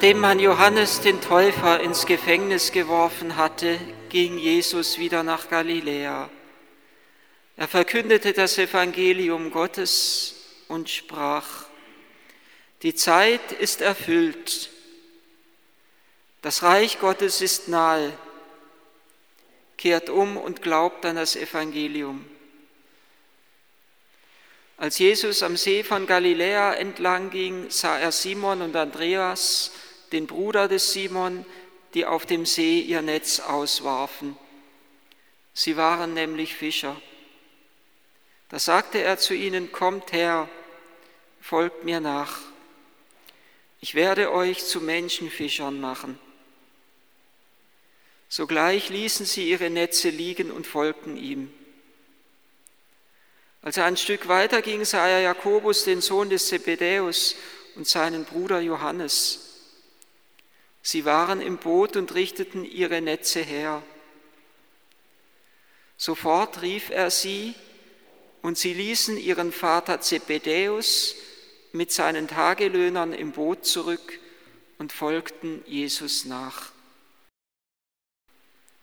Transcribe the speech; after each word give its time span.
Nachdem 0.00 0.20
man 0.20 0.38
Johannes 0.38 1.00
den 1.00 1.20
Täufer 1.20 1.80
ins 1.80 2.06
Gefängnis 2.06 2.70
geworfen 2.70 3.34
hatte, 3.34 3.80
ging 4.10 4.38
Jesus 4.38 4.96
wieder 4.96 5.24
nach 5.24 5.48
Galiläa. 5.50 6.30
Er 7.56 7.66
verkündete 7.66 8.32
das 8.32 8.58
Evangelium 8.58 9.50
Gottes 9.50 10.36
und 10.68 10.88
sprach, 10.88 11.64
die 12.82 12.94
Zeit 12.94 13.50
ist 13.50 13.80
erfüllt, 13.80 14.70
das 16.42 16.62
Reich 16.62 17.00
Gottes 17.00 17.40
ist 17.40 17.66
nahe, 17.66 18.12
kehrt 19.78 20.10
um 20.10 20.36
und 20.36 20.62
glaubt 20.62 21.04
an 21.06 21.16
das 21.16 21.34
Evangelium. 21.34 22.24
Als 24.76 25.00
Jesus 25.00 25.42
am 25.42 25.56
See 25.56 25.82
von 25.82 26.06
Galiläa 26.06 26.74
entlang 26.74 27.30
ging, 27.30 27.68
sah 27.68 27.98
er 27.98 28.12
Simon 28.12 28.62
und 28.62 28.76
Andreas, 28.76 29.72
den 30.12 30.26
Bruder 30.26 30.68
des 30.68 30.92
Simon, 30.92 31.44
die 31.94 32.04
auf 32.04 32.26
dem 32.26 32.46
See 32.46 32.80
ihr 32.80 33.02
Netz 33.02 33.40
auswarfen. 33.40 34.36
Sie 35.54 35.76
waren 35.76 36.14
nämlich 36.14 36.54
Fischer. 36.54 37.00
Da 38.48 38.58
sagte 38.58 39.02
er 39.02 39.18
zu 39.18 39.34
ihnen, 39.34 39.72
kommt 39.72 40.12
her, 40.12 40.48
folgt 41.40 41.84
mir 41.84 42.00
nach. 42.00 42.40
Ich 43.80 43.94
werde 43.94 44.32
euch 44.32 44.64
zu 44.64 44.80
Menschenfischern 44.80 45.80
machen. 45.80 46.18
Sogleich 48.28 48.90
ließen 48.90 49.26
sie 49.26 49.48
ihre 49.48 49.70
Netze 49.70 50.10
liegen 50.10 50.50
und 50.50 50.66
folgten 50.66 51.16
ihm. 51.16 51.52
Als 53.62 53.76
er 53.76 53.86
ein 53.86 53.96
Stück 53.96 54.28
weiter 54.28 54.62
ging, 54.62 54.84
sah 54.84 55.06
er 55.08 55.20
Jakobus, 55.20 55.84
den 55.84 56.00
Sohn 56.00 56.30
des 56.30 56.48
Zebedäus, 56.48 57.36
und 57.74 57.86
seinen 57.86 58.24
Bruder 58.24 58.60
Johannes. 58.60 59.47
Sie 60.82 61.04
waren 61.04 61.40
im 61.40 61.58
Boot 61.58 61.96
und 61.96 62.14
richteten 62.14 62.64
ihre 62.64 63.00
Netze 63.00 63.40
her. 63.40 63.82
Sofort 65.96 66.62
rief 66.62 66.90
er 66.90 67.10
sie, 67.10 67.54
und 68.40 68.56
sie 68.56 68.72
ließen 68.72 69.18
ihren 69.18 69.52
Vater 69.52 70.00
Zebedäus 70.00 71.16
mit 71.72 71.92
seinen 71.92 72.28
Tagelöhnern 72.28 73.12
im 73.12 73.32
Boot 73.32 73.66
zurück 73.66 74.18
und 74.78 74.92
folgten 74.92 75.62
Jesus 75.66 76.24
nach. 76.24 76.72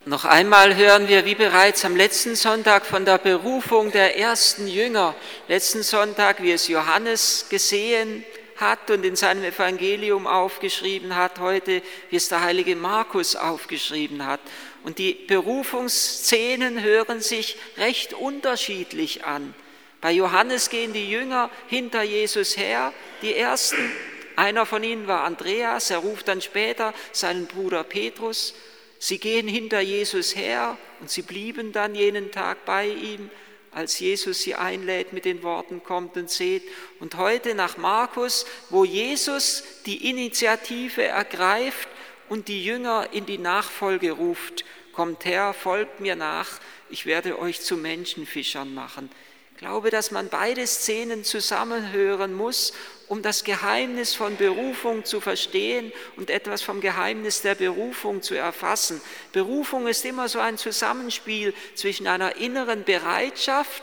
Noch 0.04 0.24
einmal 0.24 0.76
hören 0.76 1.08
wir, 1.08 1.24
wie 1.24 1.34
bereits 1.34 1.84
am 1.84 1.96
letzten 1.96 2.36
Sonntag, 2.36 2.86
von 2.86 3.04
der 3.04 3.18
Berufung 3.18 3.90
der 3.90 4.16
ersten 4.16 4.68
Jünger. 4.68 5.16
Letzten 5.48 5.82
Sonntag, 5.82 6.40
wie 6.42 6.52
es 6.52 6.68
Johannes 6.68 7.46
gesehen 7.48 8.24
hat 8.56 8.90
und 8.90 9.04
in 9.04 9.16
seinem 9.16 9.44
Evangelium 9.44 10.26
aufgeschrieben 10.26 11.16
hat, 11.16 11.38
heute, 11.38 11.82
wie 12.10 12.16
es 12.16 12.28
der 12.28 12.42
heilige 12.42 12.76
Markus 12.76 13.36
aufgeschrieben 13.36 14.26
hat. 14.26 14.40
Und 14.84 14.98
die 14.98 15.14
Berufungsszenen 15.14 16.82
hören 16.82 17.20
sich 17.20 17.56
recht 17.76 18.14
unterschiedlich 18.14 19.24
an. 19.24 19.54
Bei 20.00 20.12
Johannes 20.12 20.70
gehen 20.70 20.92
die 20.92 21.10
Jünger 21.10 21.50
hinter 21.68 22.02
Jesus 22.02 22.56
her, 22.56 22.92
die 23.22 23.34
ersten. 23.34 23.90
Einer 24.36 24.66
von 24.66 24.84
ihnen 24.84 25.06
war 25.06 25.24
Andreas, 25.24 25.90
er 25.90 25.98
ruft 25.98 26.28
dann 26.28 26.42
später 26.42 26.92
seinen 27.12 27.46
Bruder 27.46 27.84
Petrus 27.84 28.54
Sie 28.98 29.18
gehen 29.18 29.46
hinter 29.46 29.80
Jesus 29.80 30.34
her 30.36 30.78
und 31.00 31.10
sie 31.10 31.22
blieben 31.22 31.72
dann 31.72 31.94
jenen 31.94 32.32
Tag 32.32 32.64
bei 32.64 32.86
ihm, 32.86 33.30
als 33.76 33.98
Jesus 33.98 34.40
sie 34.40 34.54
einlädt 34.54 35.12
mit 35.12 35.26
den 35.26 35.42
Worten, 35.42 35.82
kommt 35.82 36.16
und 36.16 36.30
seht. 36.30 36.62
Und 36.98 37.18
heute 37.18 37.54
nach 37.54 37.76
Markus, 37.76 38.46
wo 38.70 38.86
Jesus 38.86 39.62
die 39.84 40.08
Initiative 40.08 41.02
ergreift 41.02 41.86
und 42.30 42.48
die 42.48 42.64
Jünger 42.64 43.10
in 43.12 43.26
die 43.26 43.36
Nachfolge 43.36 44.12
ruft, 44.12 44.64
kommt 44.94 45.26
her, 45.26 45.52
folgt 45.52 46.00
mir 46.00 46.16
nach, 46.16 46.48
ich 46.88 47.04
werde 47.04 47.38
euch 47.38 47.60
zu 47.60 47.76
Menschenfischern 47.76 48.72
machen. 48.72 49.10
Ich 49.52 49.58
glaube, 49.58 49.90
dass 49.90 50.10
man 50.10 50.30
beide 50.30 50.66
Szenen 50.66 51.22
zusammenhören 51.22 52.32
muss 52.32 52.72
um 53.08 53.22
das 53.22 53.44
Geheimnis 53.44 54.14
von 54.14 54.36
Berufung 54.36 55.04
zu 55.04 55.20
verstehen 55.20 55.92
und 56.16 56.30
etwas 56.30 56.62
vom 56.62 56.80
Geheimnis 56.80 57.42
der 57.42 57.54
Berufung 57.54 58.22
zu 58.22 58.34
erfassen. 58.34 59.00
Berufung 59.32 59.86
ist 59.86 60.04
immer 60.04 60.28
so 60.28 60.40
ein 60.40 60.58
Zusammenspiel 60.58 61.54
zwischen 61.74 62.06
einer 62.06 62.36
inneren 62.36 62.84
Bereitschaft, 62.84 63.82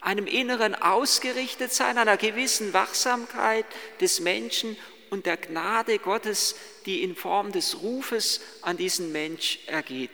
einem 0.00 0.26
inneren 0.26 0.74
Ausgerichtetsein, 0.74 1.98
einer 1.98 2.16
gewissen 2.16 2.72
Wachsamkeit 2.72 3.66
des 4.00 4.20
Menschen 4.20 4.76
und 5.10 5.26
der 5.26 5.36
Gnade 5.36 5.98
Gottes, 5.98 6.54
die 6.86 7.02
in 7.02 7.16
Form 7.16 7.52
des 7.52 7.82
Rufes 7.82 8.40
an 8.62 8.76
diesen 8.76 9.12
Mensch 9.12 9.58
ergeht. 9.66 10.10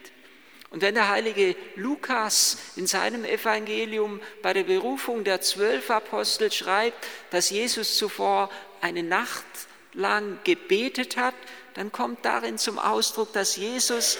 Und 0.76 0.82
wenn 0.82 0.94
der 0.94 1.08
heilige 1.08 1.56
Lukas 1.76 2.58
in 2.76 2.86
seinem 2.86 3.24
Evangelium 3.24 4.20
bei 4.42 4.52
der 4.52 4.64
Berufung 4.64 5.24
der 5.24 5.40
zwölf 5.40 5.90
Apostel 5.90 6.52
schreibt, 6.52 6.98
dass 7.30 7.48
Jesus 7.48 7.96
zuvor 7.96 8.50
eine 8.82 9.02
Nacht 9.02 9.46
lang 9.94 10.38
gebetet 10.44 11.16
hat, 11.16 11.32
dann 11.72 11.92
kommt 11.92 12.26
darin 12.26 12.58
zum 12.58 12.78
Ausdruck, 12.78 13.32
dass 13.32 13.56
Jesus 13.56 14.18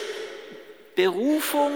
Berufung 0.94 1.72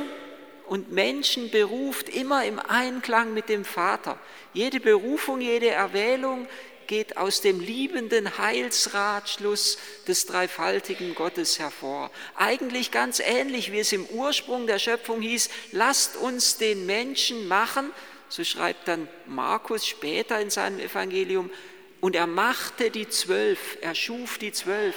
und 0.66 0.90
Menschen 0.90 1.50
beruft 1.50 2.08
immer 2.08 2.46
im 2.46 2.58
Einklang 2.58 3.34
mit 3.34 3.50
dem 3.50 3.66
Vater. 3.66 4.18
Jede 4.54 4.80
Berufung, 4.80 5.42
jede 5.42 5.68
Erwählung 5.68 6.48
geht 6.90 7.16
aus 7.16 7.40
dem 7.40 7.60
liebenden 7.60 8.36
Heilsratschluss 8.36 9.78
des 10.08 10.26
dreifaltigen 10.26 11.14
Gottes 11.14 11.60
hervor. 11.60 12.10
Eigentlich 12.34 12.90
ganz 12.90 13.20
ähnlich, 13.20 13.70
wie 13.70 13.78
es 13.78 13.92
im 13.92 14.06
Ursprung 14.06 14.66
der 14.66 14.80
Schöpfung 14.80 15.20
hieß, 15.20 15.50
lasst 15.70 16.16
uns 16.16 16.56
den 16.56 16.86
Menschen 16.86 17.46
machen, 17.46 17.92
so 18.28 18.42
schreibt 18.42 18.88
dann 18.88 19.06
Markus 19.26 19.86
später 19.86 20.40
in 20.40 20.50
seinem 20.50 20.80
Evangelium, 20.80 21.52
und 22.00 22.16
er 22.16 22.26
machte 22.26 22.90
die 22.90 23.08
zwölf, 23.08 23.78
er 23.82 23.94
schuf 23.94 24.38
die 24.38 24.50
zwölf. 24.50 24.96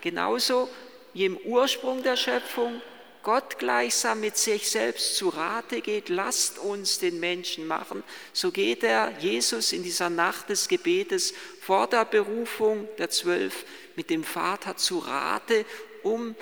Genauso 0.00 0.68
wie 1.12 1.24
im 1.24 1.36
Ursprung 1.38 2.04
der 2.04 2.16
Schöpfung 2.16 2.80
Gott 3.22 3.58
gleichsam 3.58 4.20
mit 4.20 4.36
sich 4.36 4.68
selbst 4.68 5.16
zu 5.16 5.28
Rate 5.28 5.80
geht, 5.80 6.08
lasst 6.08 6.58
uns 6.58 6.98
den 6.98 7.20
Menschen 7.20 7.66
machen, 7.66 8.02
so 8.32 8.50
geht 8.50 8.82
er 8.82 9.12
Jesus 9.18 9.72
in 9.72 9.82
dieser 9.82 10.10
Nacht 10.10 10.48
des 10.48 10.68
Gebetes 10.68 11.32
vor 11.60 11.86
der 11.86 12.04
Berufung 12.04 12.88
der 12.98 13.10
Zwölf 13.10 13.64
mit 13.96 14.10
dem 14.10 14.24
Vater 14.24 14.76
zu 14.76 14.98
Rate, 14.98 15.64
um 16.02 16.34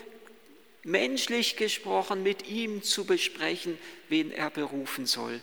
menschlich 0.82 1.56
gesprochen 1.56 2.22
mit 2.22 2.48
ihm 2.48 2.82
zu 2.82 3.04
besprechen, 3.04 3.78
wen 4.08 4.32
er 4.32 4.50
berufen 4.50 5.06
soll. 5.06 5.41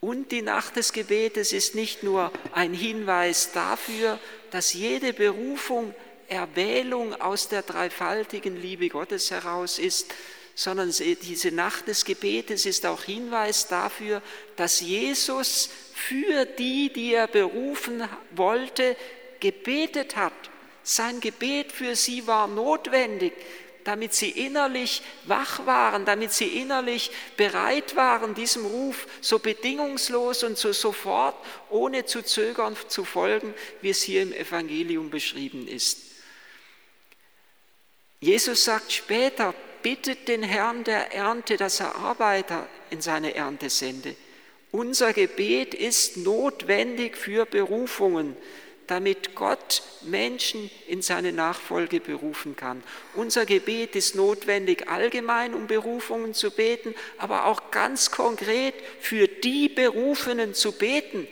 Und 0.00 0.32
die 0.32 0.42
Nacht 0.42 0.76
des 0.76 0.92
Gebetes 0.92 1.52
ist 1.52 1.74
nicht 1.74 2.02
nur 2.02 2.32
ein 2.52 2.72
Hinweis 2.72 3.52
dafür, 3.52 4.18
dass 4.50 4.72
jede 4.72 5.12
Berufung 5.12 5.94
Erwählung 6.28 7.14
aus 7.20 7.48
der 7.48 7.62
dreifaltigen 7.62 8.60
Liebe 8.60 8.88
Gottes 8.88 9.30
heraus 9.30 9.78
ist, 9.78 10.12
sondern 10.56 10.90
diese 10.90 11.52
Nacht 11.52 11.86
des 11.86 12.06
Gebetes 12.06 12.64
ist 12.64 12.86
auch 12.86 13.04
Hinweis 13.04 13.68
dafür, 13.68 14.22
dass 14.56 14.80
Jesus 14.80 15.68
für 15.92 16.46
die, 16.46 16.90
die 16.90 17.12
er 17.12 17.28
berufen 17.28 18.02
wollte, 18.30 18.96
gebetet 19.38 20.16
hat. 20.16 20.32
Sein 20.82 21.20
Gebet 21.20 21.72
für 21.72 21.94
sie 21.94 22.26
war 22.26 22.48
notwendig, 22.48 23.34
damit 23.84 24.14
sie 24.14 24.30
innerlich 24.30 25.02
wach 25.26 25.66
waren, 25.66 26.06
damit 26.06 26.32
sie 26.32 26.46
innerlich 26.46 27.10
bereit 27.36 27.94
waren, 27.94 28.34
diesem 28.34 28.64
Ruf 28.64 29.06
so 29.20 29.38
bedingungslos 29.38 30.42
und 30.42 30.56
so 30.56 30.72
sofort, 30.72 31.36
ohne 31.68 32.06
zu 32.06 32.22
zögern, 32.22 32.74
zu 32.88 33.04
folgen, 33.04 33.52
wie 33.82 33.90
es 33.90 34.02
hier 34.02 34.22
im 34.22 34.32
Evangelium 34.32 35.10
beschrieben 35.10 35.68
ist. 35.68 35.98
Jesus 38.20 38.64
sagt 38.64 38.90
später, 38.90 39.54
bittet 39.86 40.26
den 40.26 40.42
Herrn 40.42 40.82
der 40.82 41.14
Ernte, 41.14 41.56
dass 41.56 41.78
er 41.78 41.94
Arbeiter 41.94 42.66
in 42.90 43.00
seine 43.00 43.36
Ernte 43.36 43.70
sende. 43.70 44.16
Unser 44.72 45.12
Gebet 45.12 45.74
ist 45.74 46.16
notwendig 46.16 47.16
für 47.16 47.46
Berufungen, 47.46 48.36
damit 48.88 49.36
Gott 49.36 49.84
Menschen 50.02 50.72
in 50.88 51.02
seine 51.02 51.32
Nachfolge 51.32 52.00
berufen 52.00 52.56
kann. 52.56 52.82
Unser 53.14 53.46
Gebet 53.46 53.94
ist 53.94 54.16
notwendig 54.16 54.88
allgemein, 54.88 55.54
um 55.54 55.68
Berufungen 55.68 56.34
zu 56.34 56.50
beten, 56.50 56.92
aber 57.16 57.44
auch 57.44 57.70
ganz 57.70 58.10
konkret 58.10 58.74
für 58.98 59.28
die 59.28 59.68
Berufenen 59.68 60.52
zu 60.52 60.72
beten, 60.72 61.28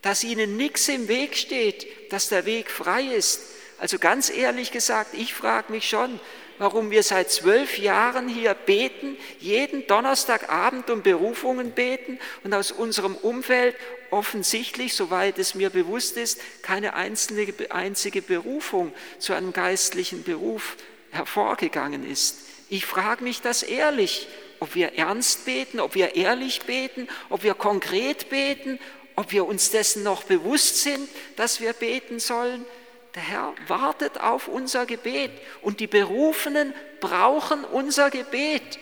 dass 0.00 0.24
ihnen 0.24 0.56
nichts 0.56 0.88
im 0.88 1.08
Weg 1.08 1.36
steht, 1.36 1.86
dass 2.10 2.30
der 2.30 2.46
Weg 2.46 2.70
frei 2.70 3.02
ist. 3.02 3.42
Also 3.78 3.98
ganz 3.98 4.30
ehrlich 4.30 4.72
gesagt, 4.72 5.12
ich 5.12 5.34
frage 5.34 5.70
mich 5.70 5.90
schon, 5.90 6.20
warum 6.62 6.92
wir 6.92 7.02
seit 7.02 7.28
zwölf 7.28 7.76
Jahren 7.76 8.28
hier 8.28 8.54
beten, 8.54 9.16
jeden 9.40 9.84
Donnerstagabend 9.88 10.88
um 10.90 11.02
Berufungen 11.02 11.72
beten 11.72 12.20
und 12.44 12.54
aus 12.54 12.70
unserem 12.70 13.16
Umfeld 13.16 13.74
offensichtlich, 14.12 14.94
soweit 14.94 15.38
es 15.38 15.56
mir 15.56 15.70
bewusst 15.70 16.16
ist, 16.16 16.40
keine 16.62 16.94
einzelne, 16.94 17.52
einzige 17.70 18.22
Berufung 18.22 18.92
zu 19.18 19.32
einem 19.32 19.52
geistlichen 19.52 20.22
Beruf 20.22 20.76
hervorgegangen 21.10 22.08
ist. 22.08 22.38
Ich 22.68 22.86
frage 22.86 23.24
mich 23.24 23.40
das 23.40 23.64
ehrlich, 23.64 24.28
ob 24.60 24.76
wir 24.76 24.94
ernst 24.94 25.44
beten, 25.44 25.80
ob 25.80 25.96
wir 25.96 26.14
ehrlich 26.14 26.62
beten, 26.62 27.08
ob 27.28 27.42
wir 27.42 27.54
konkret 27.54 28.30
beten, 28.30 28.78
ob 29.16 29.32
wir 29.32 29.46
uns 29.46 29.72
dessen 29.72 30.04
noch 30.04 30.22
bewusst 30.22 30.78
sind, 30.78 31.08
dass 31.34 31.60
wir 31.60 31.72
beten 31.72 32.20
sollen. 32.20 32.64
Der 33.14 33.22
Herr 33.22 33.54
wartet 33.68 34.20
auf 34.20 34.48
unser 34.48 34.86
Gebet 34.86 35.32
und 35.60 35.80
die 35.80 35.86
Berufenen 35.86 36.72
brauchen 37.00 37.64
unser 37.64 38.10
Gebet, 38.10 38.78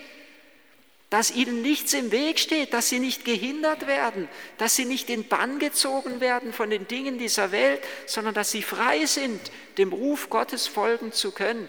dass 1.10 1.32
ihnen 1.32 1.60
nichts 1.62 1.92
im 1.92 2.12
Weg 2.12 2.38
steht, 2.38 2.72
dass 2.72 2.88
sie 2.88 3.00
nicht 3.00 3.24
gehindert 3.24 3.88
werden, 3.88 4.28
dass 4.58 4.76
sie 4.76 4.84
nicht 4.84 5.10
in 5.10 5.26
Bann 5.26 5.58
gezogen 5.58 6.20
werden 6.20 6.52
von 6.52 6.70
den 6.70 6.86
Dingen 6.86 7.18
dieser 7.18 7.50
Welt, 7.50 7.82
sondern 8.06 8.32
dass 8.32 8.52
sie 8.52 8.62
frei 8.62 9.04
sind, 9.06 9.40
dem 9.76 9.92
Ruf 9.92 10.30
Gottes 10.30 10.68
folgen 10.68 11.12
zu 11.12 11.32
können. 11.32 11.68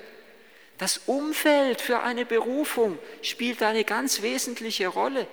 Das 0.77 1.01
Umfeld 1.07 1.81
für 1.81 2.01
eine 2.01 2.25
Berufung 2.25 2.99
spielt 3.23 3.63
eine 3.63 3.83
ganz 3.83 4.21
wesentliche 4.21 4.87
Rolle. 4.87 5.25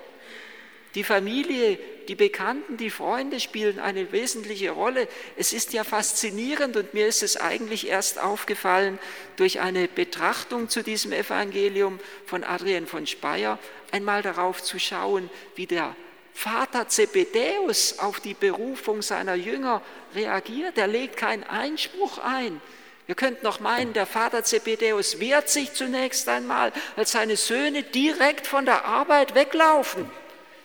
Die 0.95 1.05
Familie, 1.05 1.79
die 2.09 2.15
Bekannten, 2.15 2.79
die 2.79 2.91
Freunde 2.91 3.39
spielen 3.39 3.79
eine 3.79 4.13
wesentliche 4.13 4.71
Rolle. 4.71 5.07
Es 5.37 5.53
ist 5.53 5.75
ja 5.75 5.85
faszinierend 5.85 6.77
und 6.77 6.95
mir 6.95 7.07
ist 7.07 7.23
es 7.23 7.37
eigentlich 7.37 7.87
erst 7.87 8.19
aufgefallen 8.19 8.99
durch 9.37 9.61
eine 9.61 9.89
Betrachtung 9.89 10.71
zu 10.71 10.83
diesem 10.83 11.13
Evangelium 11.13 12.01
von 12.25 12.45
Adrian 12.45 12.87
von 12.87 13.07
Speyer, 13.07 13.59
einmal 13.93 14.23
darauf 14.23 14.63
zu 14.63 14.79
schauen, 14.79 15.29
wie 15.55 15.67
der 15.67 15.95
Vater 16.33 16.89
Zebedäus 16.89 17.99
auf 17.99 18.21
die 18.21 18.35
Berufung 18.35 19.03
seiner 19.03 19.35
Jünger 19.35 19.83
reagiert. 20.15 20.79
Er 20.79 20.87
legt 20.87 21.17
keinen 21.17 21.45
Einspruch 21.45 22.19
ein. 22.19 22.61
Ihr 23.07 23.17
könnt 23.17 23.43
noch 23.43 23.61
meinen, 23.61 23.93
der 23.93 24.07
Vater 24.07 24.45
Zebedäus 24.45 25.19
wehrt 25.19 25.51
sich 25.51 25.73
zunächst 25.73 26.29
einmal, 26.29 26.73
als 26.97 27.13
seine 27.13 27.37
Söhne 27.37 27.83
direkt 27.83 28.47
von 28.47 28.65
der 28.65 28.85
Arbeit 28.85 29.35
weglaufen. 29.35 30.09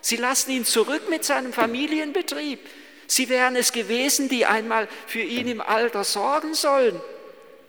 Sie 0.03 0.17
lassen 0.17 0.51
ihn 0.51 0.65
zurück 0.65 1.09
mit 1.09 1.23
seinem 1.23 1.53
Familienbetrieb. 1.53 2.59
Sie 3.07 3.29
wären 3.29 3.55
es 3.55 3.71
gewesen, 3.71 4.27
die 4.27 4.45
einmal 4.45 4.89
für 5.07 5.21
ihn 5.21 5.47
im 5.47 5.61
Alter 5.61 6.03
sorgen 6.03 6.53
sollen. 6.53 6.99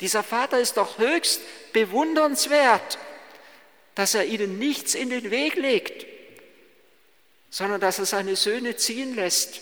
Dieser 0.00 0.24
Vater 0.24 0.58
ist 0.58 0.76
doch 0.76 0.98
höchst 0.98 1.40
bewundernswert, 1.72 2.98
dass 3.94 4.16
er 4.16 4.24
ihnen 4.24 4.58
nichts 4.58 4.96
in 4.96 5.10
den 5.10 5.30
Weg 5.30 5.54
legt, 5.54 6.06
sondern 7.50 7.80
dass 7.80 8.00
er 8.00 8.06
seine 8.06 8.34
Söhne 8.34 8.76
ziehen 8.76 9.14
lässt. 9.14 9.60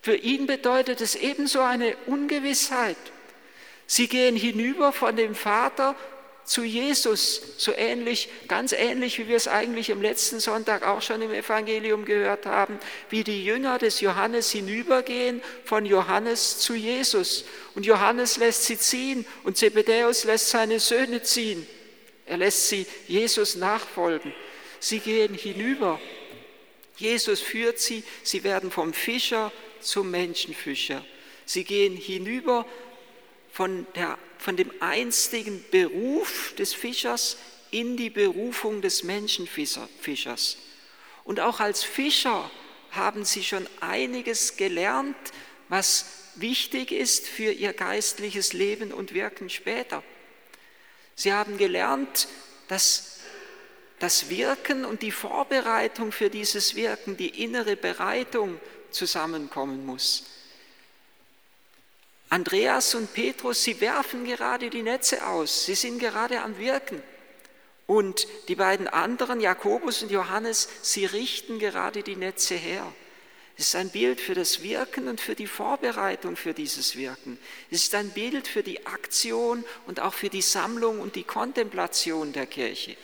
Für 0.00 0.14
ihn 0.14 0.46
bedeutet 0.46 1.00
es 1.00 1.16
ebenso 1.16 1.60
eine 1.60 1.96
Ungewissheit. 2.06 2.96
Sie 3.88 4.06
gehen 4.06 4.36
hinüber 4.36 4.92
von 4.92 5.16
dem 5.16 5.34
Vater 5.34 5.96
zu 6.44 6.64
Jesus, 6.64 7.40
so 7.58 7.72
ähnlich, 7.72 8.28
ganz 8.48 8.72
ähnlich, 8.72 9.18
wie 9.18 9.28
wir 9.28 9.36
es 9.36 9.46
eigentlich 9.46 9.90
im 9.90 10.02
letzten 10.02 10.40
Sonntag 10.40 10.86
auch 10.86 11.00
schon 11.00 11.22
im 11.22 11.32
Evangelium 11.32 12.04
gehört 12.04 12.46
haben, 12.46 12.78
wie 13.08 13.22
die 13.22 13.44
Jünger 13.44 13.78
des 13.78 14.00
Johannes 14.00 14.50
hinübergehen 14.50 15.42
von 15.64 15.86
Johannes 15.86 16.58
zu 16.58 16.74
Jesus. 16.74 17.44
Und 17.74 17.86
Johannes 17.86 18.36
lässt 18.36 18.64
sie 18.64 18.78
ziehen 18.78 19.24
und 19.44 19.56
Zebedäus 19.56 20.24
lässt 20.24 20.50
seine 20.50 20.80
Söhne 20.80 21.22
ziehen. 21.22 21.66
Er 22.26 22.38
lässt 22.38 22.68
sie 22.68 22.86
Jesus 23.06 23.56
nachfolgen. 23.56 24.32
Sie 24.80 24.98
gehen 24.98 25.34
hinüber. 25.34 26.00
Jesus 26.96 27.40
führt 27.40 27.78
sie, 27.78 28.02
sie 28.22 28.44
werden 28.44 28.70
vom 28.70 28.92
Fischer 28.92 29.52
zum 29.80 30.10
Menschenfischer. 30.10 31.04
Sie 31.44 31.64
gehen 31.64 31.96
hinüber 31.96 32.66
von, 33.50 33.86
der, 33.94 34.18
von 34.40 34.56
dem 34.56 34.72
einstigen 34.80 35.62
Beruf 35.70 36.54
des 36.56 36.72
Fischers 36.72 37.36
in 37.70 37.98
die 37.98 38.08
Berufung 38.08 38.80
des 38.80 39.04
Menschenfischers. 39.04 40.56
Und 41.24 41.40
auch 41.40 41.60
als 41.60 41.84
Fischer 41.84 42.50
haben 42.90 43.24
sie 43.26 43.44
schon 43.44 43.68
einiges 43.80 44.56
gelernt, 44.56 45.14
was 45.68 46.06
wichtig 46.36 46.90
ist 46.90 47.28
für 47.28 47.52
ihr 47.52 47.74
geistliches 47.74 48.54
Leben 48.54 48.92
und 48.92 49.12
Wirken 49.12 49.50
später. 49.50 50.02
Sie 51.14 51.34
haben 51.34 51.58
gelernt, 51.58 52.26
dass 52.68 53.18
das 53.98 54.30
Wirken 54.30 54.86
und 54.86 55.02
die 55.02 55.12
Vorbereitung 55.12 56.12
für 56.12 56.30
dieses 56.30 56.74
Wirken, 56.74 57.18
die 57.18 57.44
innere 57.44 57.76
Bereitung 57.76 58.58
zusammenkommen 58.90 59.84
muss. 59.84 60.24
Andreas 62.30 62.94
und 62.94 63.12
Petrus, 63.12 63.64
sie 63.64 63.80
werfen 63.80 64.24
gerade 64.24 64.70
die 64.70 64.82
Netze 64.82 65.26
aus, 65.26 65.66
sie 65.66 65.74
sind 65.74 65.98
gerade 65.98 66.40
am 66.40 66.56
Wirken. 66.58 67.02
Und 67.88 68.28
die 68.46 68.54
beiden 68.54 68.86
anderen, 68.86 69.40
Jakobus 69.40 70.04
und 70.04 70.12
Johannes, 70.12 70.68
sie 70.80 71.06
richten 71.06 71.58
gerade 71.58 72.04
die 72.04 72.14
Netze 72.14 72.54
her. 72.54 72.86
Es 73.58 73.66
ist 73.66 73.74
ein 73.74 73.90
Bild 73.90 74.20
für 74.20 74.34
das 74.34 74.62
Wirken 74.62 75.08
und 75.08 75.20
für 75.20 75.34
die 75.34 75.48
Vorbereitung 75.48 76.36
für 76.36 76.54
dieses 76.54 76.94
Wirken. 76.94 77.36
Es 77.68 77.82
ist 77.82 77.94
ein 77.96 78.10
Bild 78.10 78.46
für 78.46 78.62
die 78.62 78.86
Aktion 78.86 79.64
und 79.88 79.98
auch 79.98 80.14
für 80.14 80.28
die 80.28 80.40
Sammlung 80.40 81.00
und 81.00 81.16
die 81.16 81.24
Kontemplation 81.24 82.32
der 82.32 82.46
Kirche. 82.46 82.96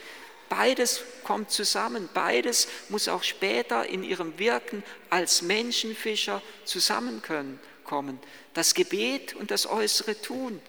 Beides 0.48 1.02
kommt 1.24 1.50
zusammen, 1.50 2.08
beides 2.14 2.68
muss 2.90 3.08
auch 3.08 3.24
später 3.24 3.86
in 3.86 4.04
ihrem 4.04 4.38
Wirken 4.38 4.84
als 5.10 5.42
Menschenfischer 5.42 6.40
zusammenkommen 6.64 7.58
kommen. 7.86 8.18
Das 8.54 8.74
Gebet 8.74 9.34
und 9.34 9.50
das 9.50 9.66
äußere 9.66 10.20
Tun. 10.20 10.60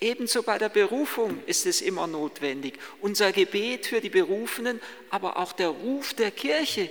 Ebenso 0.00 0.42
bei 0.42 0.58
der 0.58 0.68
Berufung 0.68 1.42
ist 1.46 1.64
es 1.64 1.80
immer 1.80 2.08
notwendig. 2.08 2.74
Unser 3.00 3.30
Gebet 3.30 3.86
für 3.86 4.00
die 4.00 4.10
Berufenen, 4.10 4.80
aber 5.10 5.36
auch 5.36 5.52
der 5.52 5.68
Ruf 5.68 6.12
der 6.14 6.32
Kirche. 6.32 6.90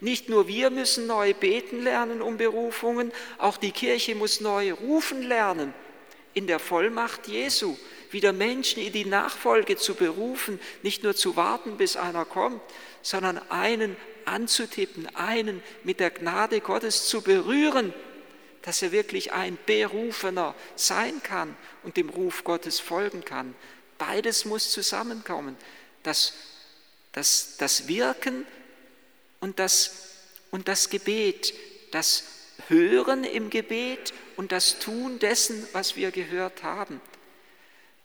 Nicht 0.00 0.28
nur 0.28 0.46
wir 0.46 0.70
müssen 0.70 1.06
neu 1.06 1.32
beten 1.32 1.82
lernen 1.82 2.20
um 2.20 2.36
Berufungen, 2.36 3.12
auch 3.38 3.56
die 3.56 3.72
Kirche 3.72 4.14
muss 4.14 4.40
neu 4.40 4.72
rufen 4.72 5.22
lernen 5.22 5.72
in 6.34 6.46
der 6.46 6.58
Vollmacht 6.58 7.28
Jesu, 7.28 7.76
wieder 8.10 8.32
Menschen 8.32 8.82
in 8.82 8.92
die 8.92 9.04
Nachfolge 9.04 9.76
zu 9.76 9.94
berufen, 9.94 10.60
nicht 10.82 11.02
nur 11.02 11.14
zu 11.14 11.36
warten, 11.36 11.76
bis 11.76 11.96
einer 11.96 12.24
kommt, 12.24 12.60
sondern 13.02 13.38
einen 13.50 13.96
anzutippen, 14.24 15.08
einen 15.14 15.62
mit 15.82 16.00
der 16.00 16.10
Gnade 16.10 16.60
Gottes 16.60 17.06
zu 17.06 17.22
berühren 17.22 17.92
dass 18.62 18.82
er 18.82 18.92
wirklich 18.92 19.32
ein 19.32 19.58
Berufener 19.66 20.54
sein 20.76 21.22
kann 21.22 21.56
und 21.82 21.96
dem 21.96 22.08
Ruf 22.08 22.44
Gottes 22.44 22.80
folgen 22.80 23.24
kann. 23.24 23.54
Beides 23.98 24.44
muss 24.44 24.70
zusammenkommen. 24.70 25.56
Das, 26.02 26.34
das, 27.12 27.56
das 27.58 27.88
Wirken 27.88 28.46
und 29.40 29.58
das, 29.58 30.14
und 30.50 30.68
das 30.68 30.90
Gebet, 30.90 31.54
das 31.90 32.24
Hören 32.68 33.24
im 33.24 33.50
Gebet 33.50 34.12
und 34.36 34.52
das 34.52 34.78
Tun 34.78 35.18
dessen, 35.18 35.66
was 35.72 35.96
wir 35.96 36.10
gehört 36.10 36.62
haben. 36.62 37.00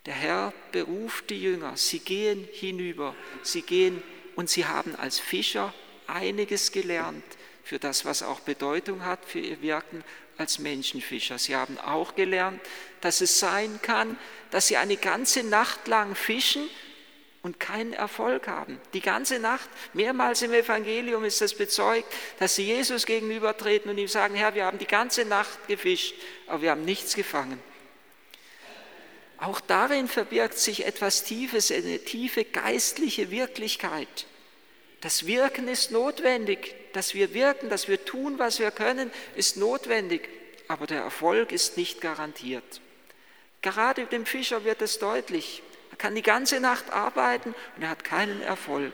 Der 0.06 0.14
Herr 0.14 0.52
beruft 0.72 1.30
die 1.30 1.40
Jünger, 1.40 1.76
sie 1.76 1.98
gehen 1.98 2.48
hinüber, 2.52 3.14
sie 3.42 3.62
gehen 3.62 4.02
und 4.36 4.48
sie 4.48 4.64
haben 4.64 4.94
als 4.96 5.18
Fischer 5.18 5.74
einiges 6.06 6.72
gelernt 6.72 7.24
für 7.66 7.80
das, 7.80 8.04
was 8.04 8.22
auch 8.22 8.38
Bedeutung 8.38 9.04
hat 9.04 9.24
für 9.24 9.40
ihr 9.40 9.60
Wirken 9.60 10.04
als 10.38 10.60
Menschenfischer. 10.60 11.36
Sie 11.36 11.56
haben 11.56 11.78
auch 11.78 12.14
gelernt, 12.14 12.60
dass 13.00 13.20
es 13.20 13.40
sein 13.40 13.80
kann, 13.82 14.16
dass 14.52 14.68
sie 14.68 14.76
eine 14.76 14.96
ganze 14.96 15.42
Nacht 15.42 15.88
lang 15.88 16.14
fischen 16.14 16.70
und 17.42 17.58
keinen 17.58 17.92
Erfolg 17.92 18.46
haben. 18.46 18.80
Die 18.92 19.00
ganze 19.00 19.40
Nacht, 19.40 19.68
mehrmals 19.94 20.42
im 20.42 20.52
Evangelium 20.52 21.24
ist 21.24 21.40
das 21.40 21.54
bezeugt, 21.54 22.06
dass 22.38 22.54
sie 22.54 22.66
Jesus 22.66 23.04
gegenübertreten 23.04 23.90
und 23.90 23.98
ihm 23.98 24.06
sagen, 24.06 24.36
Herr, 24.36 24.54
wir 24.54 24.64
haben 24.64 24.78
die 24.78 24.86
ganze 24.86 25.24
Nacht 25.24 25.66
gefischt, 25.66 26.14
aber 26.46 26.62
wir 26.62 26.70
haben 26.70 26.84
nichts 26.84 27.16
gefangen. 27.16 27.60
Auch 29.38 29.60
darin 29.60 30.06
verbirgt 30.06 30.56
sich 30.56 30.86
etwas 30.86 31.24
Tiefes, 31.24 31.72
eine 31.72 31.98
tiefe 31.98 32.44
geistliche 32.44 33.32
Wirklichkeit. 33.32 34.26
Das 35.06 35.24
Wirken 35.24 35.68
ist 35.68 35.92
notwendig, 35.92 36.74
dass 36.92 37.14
wir 37.14 37.32
wirken, 37.32 37.70
dass 37.70 37.86
wir 37.86 38.04
tun, 38.04 38.40
was 38.40 38.58
wir 38.58 38.72
können, 38.72 39.12
ist 39.36 39.56
notwendig, 39.56 40.28
aber 40.66 40.88
der 40.88 41.00
Erfolg 41.00 41.52
ist 41.52 41.76
nicht 41.76 42.00
garantiert. 42.00 42.80
Gerade 43.62 44.06
dem 44.06 44.26
Fischer 44.26 44.64
wird 44.64 44.82
es 44.82 44.98
deutlich. 44.98 45.62
Er 45.92 45.96
kann 45.96 46.16
die 46.16 46.22
ganze 46.22 46.58
Nacht 46.58 46.90
arbeiten 46.90 47.54
und 47.76 47.84
er 47.84 47.90
hat 47.90 48.02
keinen 48.02 48.42
Erfolg. 48.42 48.92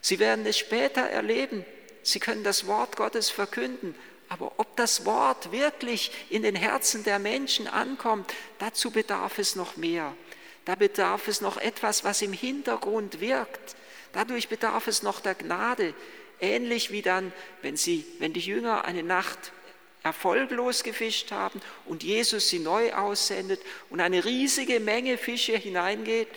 Sie 0.00 0.18
werden 0.18 0.44
es 0.44 0.58
später 0.58 1.02
erleben. 1.02 1.64
Sie 2.02 2.18
können 2.18 2.42
das 2.42 2.66
Wort 2.66 2.96
Gottes 2.96 3.30
verkünden. 3.30 3.94
Aber 4.28 4.50
ob 4.56 4.76
das 4.76 5.06
Wort 5.06 5.52
wirklich 5.52 6.10
in 6.30 6.42
den 6.42 6.56
Herzen 6.56 7.04
der 7.04 7.20
Menschen 7.20 7.68
ankommt, 7.68 8.34
dazu 8.58 8.90
bedarf 8.90 9.38
es 9.38 9.54
noch 9.54 9.76
mehr. 9.76 10.16
Da 10.64 10.74
bedarf 10.74 11.28
es 11.28 11.40
noch 11.40 11.58
etwas, 11.58 12.02
was 12.02 12.22
im 12.22 12.32
Hintergrund 12.32 13.20
wirkt. 13.20 13.76
Dadurch 14.12 14.48
bedarf 14.48 14.86
es 14.86 15.02
noch 15.02 15.20
der 15.20 15.34
Gnade. 15.34 15.94
Ähnlich 16.40 16.90
wie 16.90 17.02
dann, 17.02 17.32
wenn, 17.62 17.76
sie, 17.76 18.04
wenn 18.18 18.32
die 18.32 18.40
Jünger 18.40 18.84
eine 18.84 19.02
Nacht 19.02 19.52
erfolglos 20.02 20.82
gefischt 20.82 21.30
haben 21.30 21.60
und 21.84 22.02
Jesus 22.02 22.48
sie 22.48 22.58
neu 22.58 22.92
aussendet 22.92 23.60
und 23.90 24.00
eine 24.00 24.24
riesige 24.24 24.80
Menge 24.80 25.16
Fische 25.16 25.56
hineingeht, 25.56 26.28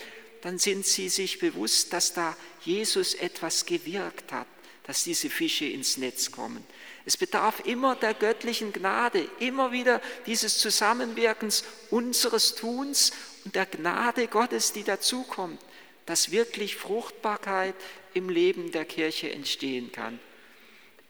dann 0.41 0.59
sind 0.59 0.85
sie 0.85 1.09
sich 1.09 1.39
bewusst, 1.39 1.91
dass 1.91 2.13
da 2.13 2.37
Jesus 2.61 3.15
etwas 3.15 3.65
gewirkt 3.65 4.31
hat, 4.31 4.45
dass 4.83 5.03
diese 5.03 5.29
Fische 5.31 5.65
ins 5.65 5.97
Netz 5.97 6.31
kommen. 6.31 6.63
Es 7.05 7.17
bedarf 7.17 7.61
immer 7.65 7.95
der 7.95 8.13
göttlichen 8.13 8.71
Gnade, 8.71 9.27
immer 9.39 9.71
wieder 9.71 10.01
dieses 10.27 10.59
Zusammenwirkens 10.59 11.63
unseres 11.89 12.53
Tuns 12.53 13.11
und 13.43 13.55
der 13.55 13.65
Gnade 13.65 14.27
Gottes, 14.27 14.71
die 14.71 14.83
dazukommt, 14.83 15.59
dass 16.05 16.31
wirklich 16.31 16.75
Fruchtbarkeit 16.75 17.75
im 18.13 18.29
Leben 18.29 18.71
der 18.71 18.85
Kirche 18.85 19.31
entstehen 19.31 19.91
kann. 19.91 20.19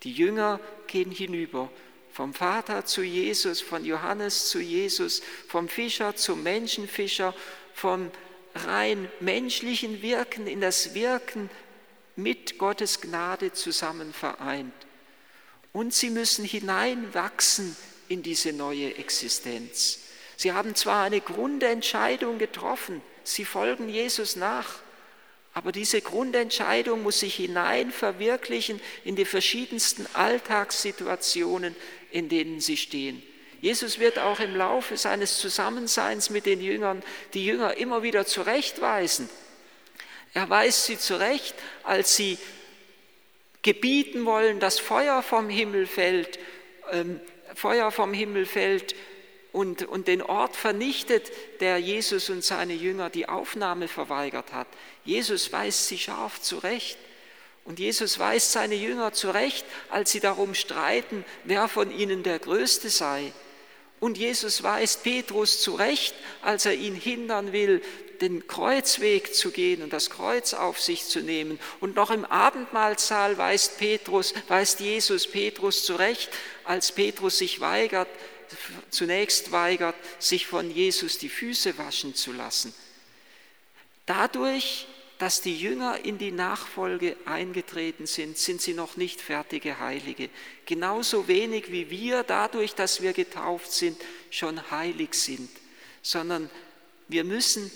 Die 0.02 0.12
Jünger 0.12 0.60
gehen 0.86 1.10
hinüber 1.10 1.70
vom 2.12 2.32
Vater 2.32 2.86
zu 2.86 3.02
Jesus, 3.02 3.60
von 3.60 3.84
Johannes 3.84 4.48
zu 4.48 4.58
Jesus, 4.58 5.22
vom 5.48 5.68
Fischer 5.68 6.16
zum 6.16 6.42
Menschenfischer, 6.42 7.34
vom 7.74 8.10
rein 8.54 9.10
menschlichen 9.20 10.00
Wirken 10.00 10.46
in 10.46 10.62
das 10.62 10.94
Wirken 10.94 11.50
mit 12.16 12.56
Gottes 12.56 13.02
Gnade 13.02 13.52
zusammen 13.52 14.14
vereint. 14.14 14.72
Und 15.72 15.92
sie 15.92 16.08
müssen 16.08 16.44
hineinwachsen 16.44 17.76
in 18.08 18.22
diese 18.22 18.54
neue 18.54 18.96
Existenz. 18.96 20.00
Sie 20.38 20.52
haben 20.52 20.74
zwar 20.74 21.04
eine 21.04 21.20
Grundentscheidung 21.20 22.38
getroffen, 22.38 23.02
sie 23.24 23.44
folgen 23.44 23.88
Jesus 23.90 24.36
nach, 24.36 24.80
aber 25.56 25.72
diese 25.72 26.02
Grundentscheidung 26.02 27.02
muss 27.02 27.20
sich 27.20 27.36
hinein 27.36 27.90
verwirklichen 27.90 28.78
in 29.04 29.16
die 29.16 29.24
verschiedensten 29.24 30.06
Alltagssituationen, 30.12 31.74
in 32.10 32.28
denen 32.28 32.60
sie 32.60 32.76
stehen. 32.76 33.22
Jesus 33.62 33.98
wird 33.98 34.18
auch 34.18 34.38
im 34.40 34.54
Laufe 34.54 34.98
seines 34.98 35.38
Zusammenseins 35.38 36.28
mit 36.28 36.44
den 36.44 36.60
Jüngern 36.60 37.02
die 37.32 37.46
Jünger 37.46 37.78
immer 37.78 38.02
wieder 38.02 38.26
zurechtweisen. 38.26 39.30
Er 40.34 40.50
weist 40.50 40.84
sie 40.84 40.98
zurecht, 40.98 41.54
als 41.84 42.16
sie 42.16 42.36
gebieten 43.62 44.26
wollen, 44.26 44.60
dass 44.60 44.78
Feuer 44.78 45.22
vom 45.22 45.48
Himmel 45.48 45.86
fällt, 45.86 46.38
ähm, 46.92 47.18
Feuer 47.54 47.90
vom 47.92 48.12
Himmel 48.12 48.44
fällt 48.44 48.94
und, 49.56 49.88
und 49.88 50.06
den 50.06 50.20
Ort 50.20 50.54
vernichtet, 50.54 51.32
der 51.60 51.78
Jesus 51.78 52.28
und 52.28 52.44
seine 52.44 52.74
Jünger 52.74 53.08
die 53.08 53.26
Aufnahme 53.26 53.88
verweigert 53.88 54.52
hat. 54.52 54.66
Jesus 55.02 55.50
weist 55.50 55.88
sie 55.88 55.96
scharf 55.96 56.42
zurecht. 56.42 56.98
Und 57.64 57.78
Jesus 57.78 58.18
weist 58.18 58.52
seine 58.52 58.74
Jünger 58.74 59.14
zurecht, 59.14 59.64
als 59.88 60.12
sie 60.12 60.20
darum 60.20 60.52
streiten, 60.52 61.24
wer 61.44 61.68
von 61.68 61.90
ihnen 61.90 62.22
der 62.22 62.38
Größte 62.38 62.90
sei. 62.90 63.32
Und 63.98 64.18
Jesus 64.18 64.62
weist 64.62 65.02
Petrus 65.02 65.62
zurecht, 65.62 66.14
als 66.42 66.66
er 66.66 66.74
ihn 66.74 66.94
hindern 66.94 67.52
will, 67.52 67.80
den 68.20 68.46
Kreuzweg 68.46 69.34
zu 69.34 69.50
gehen 69.52 69.82
und 69.82 69.94
das 69.94 70.10
Kreuz 70.10 70.52
auf 70.52 70.78
sich 70.80 71.06
zu 71.06 71.20
nehmen. 71.20 71.58
Und 71.80 71.96
noch 71.96 72.10
im 72.10 72.26
Abendmahlsaal 72.26 73.38
weist 73.38 73.78
Petrus, 73.78 74.34
weist 74.48 74.80
Jesus 74.80 75.26
Petrus 75.26 75.82
zurecht, 75.82 76.28
als 76.64 76.92
Petrus 76.92 77.38
sich 77.38 77.60
weigert, 77.60 78.08
zunächst 78.90 79.52
weigert, 79.52 79.96
sich 80.18 80.46
von 80.46 80.70
Jesus 80.70 81.18
die 81.18 81.28
Füße 81.28 81.78
waschen 81.78 82.14
zu 82.14 82.32
lassen. 82.32 82.74
Dadurch, 84.06 84.86
dass 85.18 85.40
die 85.40 85.56
Jünger 85.56 86.04
in 86.04 86.18
die 86.18 86.30
Nachfolge 86.30 87.16
eingetreten 87.24 88.06
sind, 88.06 88.36
sind 88.36 88.60
sie 88.60 88.74
noch 88.74 88.96
nicht 88.96 89.20
fertige 89.20 89.80
Heilige. 89.80 90.28
Genauso 90.66 91.26
wenig 91.26 91.72
wie 91.72 91.90
wir 91.90 92.22
dadurch, 92.22 92.74
dass 92.74 93.00
wir 93.00 93.12
getauft 93.12 93.72
sind, 93.72 94.00
schon 94.30 94.70
heilig 94.70 95.14
sind, 95.14 95.50
sondern 96.02 96.50
wir 97.08 97.24
müssen 97.24 97.70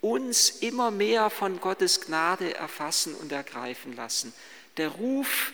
uns 0.00 0.50
immer 0.50 0.90
mehr 0.90 1.30
von 1.30 1.60
Gottes 1.60 2.00
Gnade 2.00 2.54
erfassen 2.54 3.14
und 3.14 3.30
ergreifen 3.30 3.94
lassen. 3.94 4.32
Der 4.76 4.88
Ruf, 4.88 5.52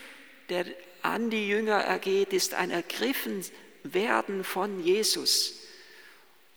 der 0.49 0.65
an 1.03 1.31
die 1.31 1.49
Jünger 1.49 1.77
ergeht, 1.77 2.33
ist 2.33 2.55
ein 2.55 2.71
ergriffen 2.71 3.45
werden 3.83 4.45
von 4.45 4.83
Jesus. 4.83 5.55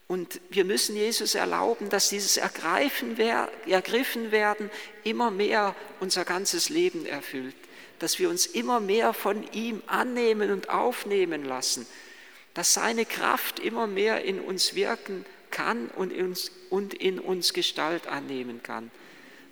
Und 0.07 0.41
wir 0.49 0.65
müssen 0.65 0.97
Jesus 0.97 1.35
erlauben, 1.35 1.89
dass 1.89 2.09
dieses 2.09 2.35
Ergreifen, 2.35 3.17
ergriffen 3.65 4.31
werden 4.31 4.69
immer 5.05 5.31
mehr 5.31 5.73
unser 6.01 6.25
ganzes 6.25 6.67
Leben 6.67 7.05
erfüllt, 7.05 7.55
dass 7.99 8.19
wir 8.19 8.29
uns 8.29 8.45
immer 8.45 8.81
mehr 8.81 9.13
von 9.13 9.49
ihm 9.53 9.81
annehmen 9.87 10.51
und 10.51 10.69
aufnehmen 10.69 11.45
lassen, 11.45 11.87
dass 12.53 12.73
seine 12.73 13.05
Kraft 13.05 13.59
immer 13.59 13.87
mehr 13.87 14.25
in 14.25 14.41
uns 14.41 14.75
wirken 14.75 15.25
kann 15.49 15.87
und 15.89 16.11
in 16.11 16.25
uns, 16.25 16.51
und 16.69 16.93
in 16.93 17.17
uns 17.17 17.53
Gestalt 17.53 18.07
annehmen 18.07 18.61
kann. 18.63 18.91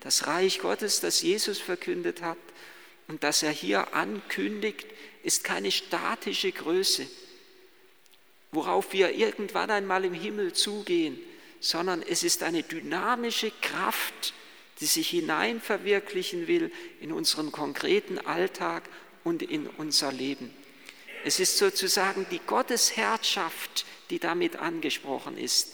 Das 0.01 0.27
Reich 0.27 0.59
Gottes, 0.59 0.99
das 0.99 1.21
Jesus 1.21 1.59
verkündet 1.59 2.21
hat 2.21 2.37
und 3.07 3.23
das 3.23 3.43
er 3.43 3.51
hier 3.51 3.93
ankündigt, 3.93 4.87
ist 5.23 5.43
keine 5.45 5.71
statische 5.71 6.51
Größe, 6.51 7.07
worauf 8.51 8.93
wir 8.93 9.11
irgendwann 9.11 9.69
einmal 9.69 10.05
im 10.05 10.13
Himmel 10.13 10.53
zugehen, 10.53 11.19
sondern 11.59 12.01
es 12.01 12.23
ist 12.23 12.43
eine 12.43 12.63
dynamische 12.63 13.51
Kraft, 13.61 14.33
die 14.79 14.85
sich 14.85 15.09
hinein 15.09 15.61
verwirklichen 15.61 16.47
will 16.47 16.71
in 17.01 17.11
unseren 17.11 17.51
konkreten 17.51 18.17
Alltag 18.17 18.83
und 19.23 19.43
in 19.43 19.67
unser 19.67 20.11
Leben. 20.11 20.53
Es 21.25 21.39
ist 21.39 21.57
sozusagen 21.57 22.25
die 22.31 22.39
Gottesherrschaft, 22.39 23.85
die 24.09 24.19
damit 24.19 24.55
angesprochen 24.55 25.37
ist. 25.37 25.73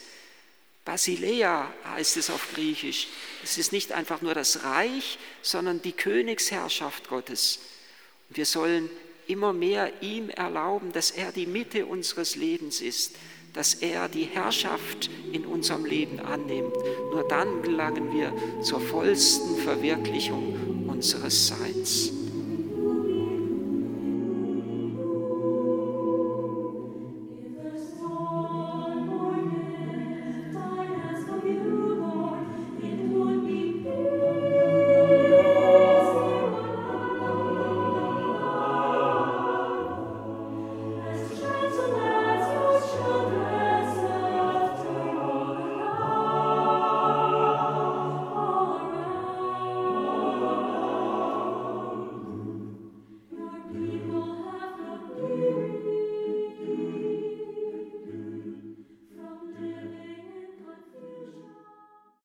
Basilea 0.86 1.72
heißt 1.86 2.18
es 2.18 2.30
auf 2.30 2.54
Griechisch. 2.54 3.08
Es 3.44 3.58
ist 3.58 3.72
nicht 3.72 3.92
einfach 3.92 4.22
nur 4.22 4.34
das 4.34 4.64
Reich, 4.64 5.18
sondern 5.42 5.82
die 5.82 5.94
Königsherrschaft 5.94 7.08
Gottes. 7.10 7.60
wir 8.30 8.46
sollen 8.46 8.90
immer 9.28 9.54
mehr 9.54 9.92
ihm 10.02 10.30
erlauben, 10.30 10.92
dass 10.92 11.12
er 11.12 11.32
die 11.32 11.46
Mitte 11.46 11.86
unseres 11.86 12.36
Lebens 12.36 12.82
ist, 12.82 13.16
dass 13.54 13.74
er 13.74 14.10
die 14.10 14.26
Herrschaft 14.26 15.10
in 15.32 15.46
unserem 15.46 15.86
Leben 15.86 16.20
annimmt. 16.20 16.76
Nur 17.12 17.26
dann 17.28 17.62
gelangen 17.62 18.14
wir 18.14 18.34
zur 18.62 18.82
vollsten 18.82 19.58
Verwirklichung 19.58 20.86
unseres 20.88 21.48
Seins. 21.48 22.25